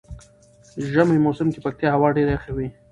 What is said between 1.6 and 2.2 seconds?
پکتيا هوا